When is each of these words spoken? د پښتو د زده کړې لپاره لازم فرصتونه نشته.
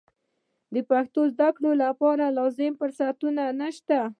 د 0.73 0.75
پښتو 0.89 1.21
د 1.25 1.29
زده 1.33 1.49
کړې 1.57 1.73
لپاره 1.83 2.25
لازم 2.37 2.71
فرصتونه 2.79 3.43
نشته. 3.61 3.99